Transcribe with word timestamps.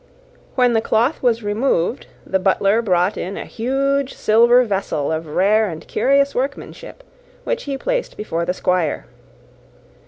When 0.55 0.73
the 0.73 0.81
cloth 0.81 1.21
was 1.21 1.43
removed, 1.43 2.07
the 2.25 2.39
butler 2.39 2.81
brought 2.81 3.17
in 3.17 3.37
a 3.37 3.45
huge 3.45 4.15
silver 4.15 4.63
vessel 4.63 5.11
of 5.11 5.27
rare 5.27 5.69
and 5.69 5.87
curious 5.87 6.33
workmanship, 6.33 7.03
which 7.43 7.65
he 7.65 7.77
placed 7.77 8.17
before 8.17 8.43
the 8.43 8.53
Squire. 8.55 9.05